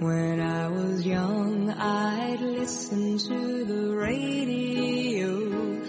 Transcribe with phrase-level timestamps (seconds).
[0.00, 5.82] When I was young, I'd listen to the radio,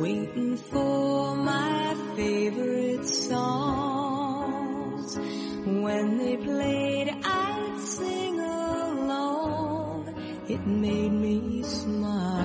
[0.00, 3.58] waiting for my favorite songs.
[5.18, 10.14] When they played, I'd sing along.
[10.48, 12.38] It made me smile.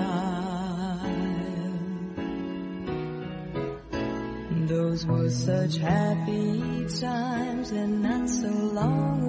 [4.66, 9.23] Those were such happy times and not so long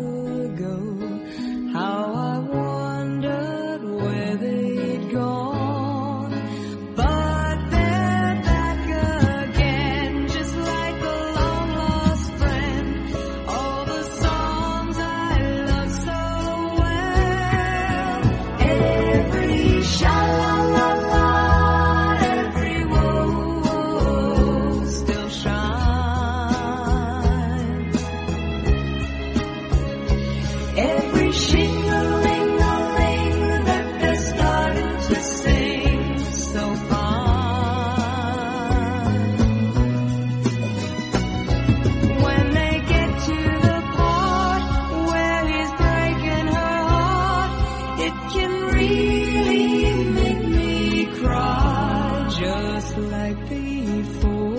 [52.85, 54.55] just like before.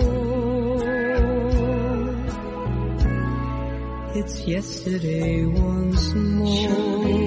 [4.15, 7.26] It's yesterday once more.